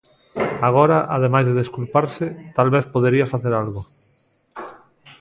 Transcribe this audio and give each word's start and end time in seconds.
Agora, 0.67 0.97
ademais 1.15 1.45
de 1.47 1.57
desculparse, 1.61 2.25
tal 2.57 2.67
vez 2.75 2.85
podería 2.93 3.31
facer 3.33 3.53
algo. 3.61 3.81